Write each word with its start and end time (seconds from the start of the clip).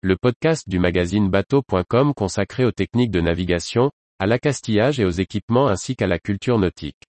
le 0.00 0.16
podcast 0.16 0.68
du 0.68 0.78
magazine 0.78 1.28
bateau.com 1.28 2.14
consacré 2.14 2.64
aux 2.64 2.70
techniques 2.70 3.10
de 3.10 3.20
navigation, 3.20 3.90
à 4.20 4.26
l'accastillage 4.26 5.00
et 5.00 5.04
aux 5.04 5.10
équipements 5.10 5.66
ainsi 5.66 5.96
qu'à 5.96 6.06
la 6.06 6.20
culture 6.20 6.56
nautique. 6.56 7.02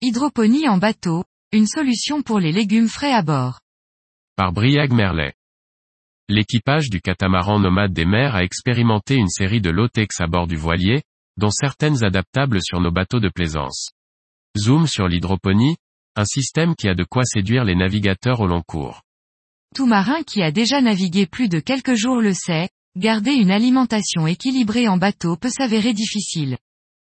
Hydroponie 0.00 0.68
en 0.68 0.78
bateau, 0.78 1.24
une 1.50 1.66
solution 1.66 2.22
pour 2.22 2.38
les 2.38 2.52
légumes 2.52 2.88
frais 2.88 3.12
à 3.12 3.22
bord. 3.22 3.58
Par 4.36 4.52
Briag 4.52 4.92
Merlet. 4.92 5.34
L'équipage 6.30 6.90
du 6.90 7.00
catamaran 7.00 7.58
nomade 7.58 7.94
des 7.94 8.04
mers 8.04 8.34
a 8.34 8.44
expérimenté 8.44 9.14
une 9.14 9.30
série 9.30 9.62
de 9.62 9.70
low-techs 9.70 10.20
à 10.20 10.26
bord 10.26 10.46
du 10.46 10.56
voilier, 10.56 11.02
dont 11.38 11.50
certaines 11.50 12.04
adaptables 12.04 12.62
sur 12.62 12.80
nos 12.80 12.90
bateaux 12.90 13.20
de 13.20 13.30
plaisance. 13.30 13.92
Zoom 14.58 14.86
sur 14.86 15.08
l'hydroponie, 15.08 15.76
un 16.16 16.26
système 16.26 16.74
qui 16.74 16.86
a 16.86 16.94
de 16.94 17.04
quoi 17.04 17.24
séduire 17.24 17.64
les 17.64 17.74
navigateurs 17.74 18.40
au 18.40 18.46
long 18.46 18.60
cours. 18.60 19.00
Tout 19.74 19.86
marin 19.86 20.22
qui 20.22 20.42
a 20.42 20.50
déjà 20.50 20.82
navigué 20.82 21.26
plus 21.26 21.48
de 21.48 21.60
quelques 21.60 21.94
jours 21.94 22.20
le 22.20 22.34
sait, 22.34 22.68
garder 22.96 23.32
une 23.32 23.50
alimentation 23.50 24.26
équilibrée 24.26 24.86
en 24.86 24.98
bateau 24.98 25.36
peut 25.36 25.50
s'avérer 25.50 25.94
difficile. 25.94 26.58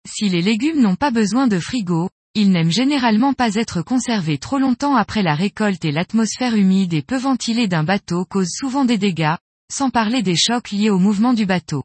Si 0.07 0.27
les 0.27 0.41
légumes 0.41 0.82
n'ont 0.82 0.95
pas 0.95 1.12
besoin 1.12 1.48
de 1.48 1.59
frigo, 1.59 2.09
ils 2.36 2.52
n'aiment 2.52 2.72
généralement 2.72 3.34
pas 3.34 3.55
être 3.55 3.84
conservés 3.84 4.40
trop 4.40 4.58
longtemps 4.58 4.96
après 4.96 5.22
la 5.22 5.36
récolte 5.36 5.86
et 5.86 5.91
l'atmosphère 5.91 6.55
humide 6.55 6.94
et 6.94 7.04
peu 7.04 7.18
ventilée 7.18 7.68
d'un 7.68 7.84
bateau 7.84 8.26
cause 8.26 8.50
souvent 8.50 8.86
des 8.86 8.98
dégâts, 8.98 9.36
sans 9.72 9.91
parler 9.91 10.24
des 10.24 10.36
chocs 10.36 10.72
liés 10.72 10.90
au 10.90 10.98
mouvement 10.98 11.34
du 11.34 11.46
bateau. 11.46 11.84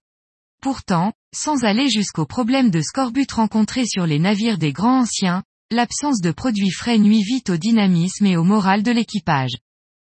Pourtant, 0.62 1.12
sans 1.34 1.64
aller 1.64 1.90
jusqu'aux 1.90 2.24
problèmes 2.24 2.70
de 2.70 2.80
scorbut 2.80 3.30
rencontrés 3.30 3.86
sur 3.86 4.06
les 4.06 4.18
navires 4.18 4.56
des 4.56 4.72
grands 4.72 5.00
anciens, 5.00 5.42
l'absence 5.70 6.22
de 6.22 6.30
produits 6.30 6.70
frais 6.70 6.98
nuit 6.98 7.22
vite 7.22 7.50
au 7.50 7.58
dynamisme 7.58 8.24
et 8.24 8.38
au 8.38 8.42
moral 8.42 8.82
de 8.82 8.90
l'équipage. 8.90 9.56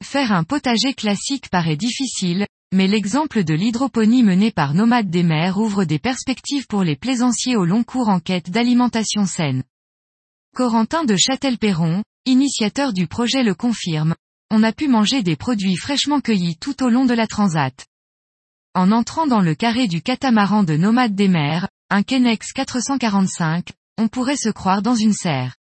Faire 0.04 0.32
un 0.32 0.44
potager 0.44 0.94
classique 0.94 1.50
paraît 1.50 1.76
difficile, 1.76 2.46
mais 2.72 2.88
l'exemple 2.88 3.44
de 3.44 3.56
l'hydroponie 3.56 4.22
menée 4.22 4.52
par 4.52 4.76
Nomades 4.76 5.10
des 5.10 5.24
mers 5.24 5.58
ouvre 5.58 5.86
des 5.86 5.98
perspectives 5.98 6.68
pour 6.68 6.84
les 6.84 6.96
plaisanciers 6.96 7.56
au 7.56 7.66
long 7.66 7.84
cours 7.84 8.10
en 8.10 8.20
quête 8.20 8.52
d'alimentation 8.52 9.26
saine. 9.26 9.64
Corentin 10.56 11.06
de 11.06 11.16
Châtel-Perron, 11.16 12.04
initiateur 12.26 12.92
du 12.92 13.08
projet 13.08 13.44
le 13.44 13.54
confirme, 13.54 14.16
on 14.52 14.64
a 14.64 14.74
pu 14.74 14.88
manger 14.88 15.24
des 15.24 15.36
produits 15.36 15.78
fraîchement 15.78 16.20
cueillis 16.20 16.58
tout 16.58 16.84
au 16.84 16.90
long 16.90 17.06
de 17.06 17.14
la 17.14 17.28
transat. 17.28 17.86
En 18.74 18.92
entrant 18.92 19.28
dans 19.28 19.42
le 19.42 19.56
carré 19.56 19.88
du 19.88 20.02
catamaran 20.02 20.64
de 20.64 20.76
Nomade 20.76 21.16
des 21.16 21.28
mers, 21.28 21.70
un 21.90 22.04
Kenex 22.04 22.52
445, 22.54 23.70
on 23.98 24.08
pourrait 24.08 24.36
se 24.36 24.50
croire 24.50 24.82
dans 24.82 24.96
une 24.96 25.14
serre. 25.14 25.56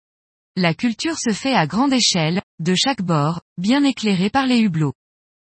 La 0.56 0.74
culture 0.74 1.20
se 1.20 1.32
fait 1.32 1.54
à 1.54 1.68
grande 1.68 1.94
échelle, 1.94 2.42
de 2.60 2.74
chaque 2.74 3.04
bord, 3.04 3.42
bien 3.58 3.84
éclairé 3.84 4.30
par 4.30 4.48
les 4.48 4.60
hublots. 4.60 4.94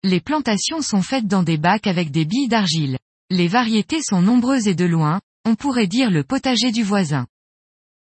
Les 0.03 0.21
plantations 0.21 0.81
sont 0.81 1.01
faites 1.01 1.27
dans 1.27 1.43
des 1.43 1.57
bacs 1.57 1.87
avec 1.87 2.09
des 2.09 2.25
billes 2.25 2.47
d'argile. 2.47 2.97
Les 3.29 3.47
variétés 3.47 4.01
sont 4.01 4.21
nombreuses 4.21 4.67
et 4.67 4.75
de 4.75 4.85
loin, 4.85 5.21
on 5.45 5.55
pourrait 5.55 5.87
dire 5.87 6.09
le 6.09 6.23
potager 6.23 6.71
du 6.71 6.83
voisin. 6.83 7.27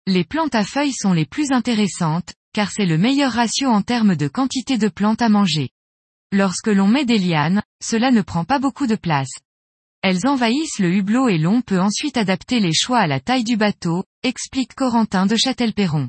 Les 0.08 0.24
plantes 0.24 0.54
à 0.54 0.62
feuilles 0.62 0.92
sont 0.92 1.12
les 1.12 1.26
plus 1.26 1.50
intéressantes, 1.50 2.32
car 2.52 2.70
c'est 2.70 2.86
le 2.86 2.96
meilleur 2.96 3.32
ratio 3.32 3.68
en 3.68 3.82
termes 3.82 4.14
de 4.14 4.28
quantité 4.28 4.78
de 4.78 4.88
plantes 4.88 5.20
à 5.20 5.28
manger. 5.28 5.70
Lorsque 6.30 6.68
l'on 6.68 6.86
met 6.86 7.04
des 7.04 7.18
lianes, 7.18 7.62
cela 7.82 8.12
ne 8.12 8.22
prend 8.22 8.44
pas 8.44 8.60
beaucoup 8.60 8.86
de 8.86 8.94
place. 8.94 9.32
Elles 10.02 10.28
envahissent 10.28 10.78
le 10.78 10.94
hublot 10.94 11.28
et 11.28 11.38
l'on 11.38 11.60
peut 11.60 11.80
ensuite 11.80 12.16
adapter 12.16 12.60
les 12.60 12.72
choix 12.72 13.00
à 13.00 13.08
la 13.08 13.18
taille 13.18 13.42
du 13.42 13.56
bateau, 13.56 14.04
explique 14.22 14.74
Corentin 14.74 15.26
de 15.26 15.34
Châtel-Perron. 15.34 16.08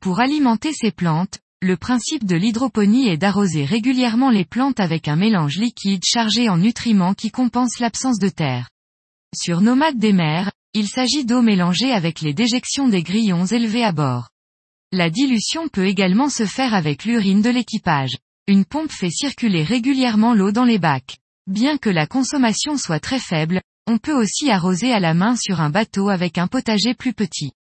Pour 0.00 0.18
alimenter 0.18 0.72
ces 0.72 0.90
plantes, 0.90 1.38
le 1.62 1.76
principe 1.76 2.24
de 2.24 2.34
l'hydroponie 2.34 3.08
est 3.08 3.16
d'arroser 3.16 3.64
régulièrement 3.64 4.30
les 4.30 4.44
plantes 4.44 4.80
avec 4.80 5.06
un 5.06 5.16
mélange 5.16 5.58
liquide 5.58 6.02
chargé 6.04 6.48
en 6.48 6.58
nutriments 6.58 7.14
qui 7.14 7.30
compense 7.30 7.78
l'absence 7.78 8.18
de 8.18 8.28
terre. 8.28 8.68
Sur 9.34 9.60
Nomades 9.60 9.98
des 9.98 10.12
mers, 10.12 10.50
il 10.76 10.88
s'agit 10.88 11.24
d'eau 11.24 11.40
mélangée 11.40 11.90
avec 11.90 12.20
les 12.20 12.34
déjections 12.34 12.86
des 12.86 13.02
grillons 13.02 13.46
élevés 13.46 13.82
à 13.82 13.92
bord. 13.92 14.28
La 14.92 15.08
dilution 15.08 15.68
peut 15.68 15.86
également 15.86 16.28
se 16.28 16.44
faire 16.44 16.74
avec 16.74 17.06
l'urine 17.06 17.40
de 17.40 17.48
l'équipage. 17.48 18.18
Une 18.46 18.66
pompe 18.66 18.92
fait 18.92 19.08
circuler 19.08 19.64
régulièrement 19.64 20.34
l'eau 20.34 20.52
dans 20.52 20.66
les 20.66 20.78
bacs. 20.78 21.16
Bien 21.46 21.78
que 21.78 21.88
la 21.88 22.06
consommation 22.06 22.76
soit 22.76 23.00
très 23.00 23.18
faible, 23.18 23.62
on 23.86 23.96
peut 23.96 24.12
aussi 24.12 24.50
arroser 24.50 24.92
à 24.92 25.00
la 25.00 25.14
main 25.14 25.34
sur 25.34 25.62
un 25.62 25.70
bateau 25.70 26.10
avec 26.10 26.36
un 26.36 26.46
potager 26.46 26.92
plus 26.92 27.14
petit. 27.14 27.52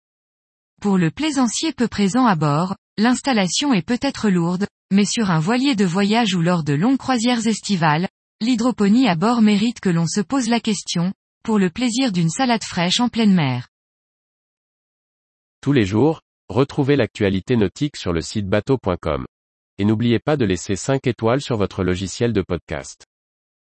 Pour 0.83 0.99
le 0.99 1.13
plaisancier 1.13 1.73
peu 1.73 1.87
présent 1.87 2.27
à 2.27 2.35
bord, 2.35 2.75
l'installation 2.99 3.73
est 3.73 3.87
peut-être 3.87 4.29
lourde, 4.29 4.67
mais 4.93 5.05
sur 5.05 5.31
un 5.31 5.39
voilier 5.39 5.77
de 5.77 5.85
voyage 5.85 6.35
ou 6.35 6.43
lors 6.43 6.65
de 6.65 6.75
longues 6.75 6.99
croisières 6.99 7.47
estivales, 7.47 8.09
l'hydroponie 8.41 9.07
à 9.07 9.15
bord 9.15 9.41
mérite 9.41 9.79
que 9.79 9.89
l'on 9.89 10.09
se 10.09 10.21
pose 10.21 10.49
la 10.49 10.59
question, 10.59 11.13
pour 11.45 11.59
le 11.59 11.69
plaisir 11.69 12.11
d'une 12.11 12.31
salade 12.31 12.65
fraîche 12.65 13.01
en 13.01 13.11
pleine 13.11 13.35
mer. 13.35 13.69
Tous 15.61 15.73
les 15.73 15.85
jours, 15.85 16.23
retrouvez 16.49 16.97
l'actualité 16.97 17.57
nautique 17.57 17.97
sur 17.97 18.15
le 18.15 18.23
site 18.23 18.49
bateau.com. 18.49 19.27
Et 19.77 19.85
n'oubliez 19.85 20.19
pas 20.19 20.39
de 20.39 20.47
laisser 20.47 20.75
5 20.75 21.07
étoiles 21.07 21.43
sur 21.43 21.59
votre 21.59 21.85
logiciel 21.85 22.33
de 22.33 22.41
podcast. 22.41 23.05